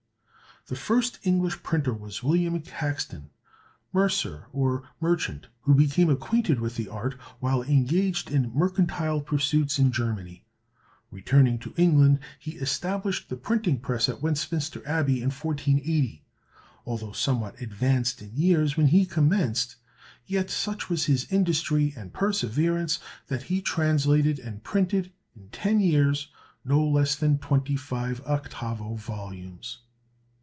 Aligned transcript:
The 0.67 0.75
first 0.75 1.17
English 1.23 1.63
printer 1.63 1.91
was 1.91 2.21
William 2.21 2.59
Caxton, 2.61 3.31
mercer, 3.91 4.45
or 4.53 4.83
merchant, 5.01 5.47
who 5.61 5.73
became 5.73 6.07
acquainted 6.07 6.59
with 6.61 6.75
the 6.75 6.87
art 6.87 7.15
while 7.39 7.63
engaged 7.63 8.29
in 8.29 8.53
mercantile 8.53 9.21
pursuits 9.21 9.79
in 9.79 9.91
Germany. 9.91 10.45
Returning 11.09 11.57
to 11.59 11.73
England, 11.77 12.19
he 12.37 12.51
established 12.57 13.27
the 13.27 13.35
printing 13.37 13.79
press 13.79 14.07
at 14.07 14.21
Westminster 14.21 14.87
Abbey, 14.87 15.15
in 15.15 15.31
1480. 15.31 16.23
Although 16.85 17.11
somewhat 17.11 17.59
advanced 17.59 18.21
in 18.21 18.31
years 18.35 18.77
when 18.77 18.87
he 18.89 19.05
commenced, 19.07 19.77
yet 20.27 20.51
such 20.51 20.89
was 20.89 21.05
his 21.07 21.29
industry 21.31 21.91
and 21.97 22.13
perseverance 22.13 22.99
that 23.29 23.43
he 23.43 23.61
translated 23.63 24.37
and 24.37 24.63
printed, 24.63 25.11
in 25.35 25.49
ten 25.49 25.79
years, 25.79 26.27
no 26.63 26.87
less 26.87 27.15
than 27.15 27.39
twenty 27.39 27.75
five 27.75 28.21
octavo 28.27 28.93
volumes. 28.93 29.79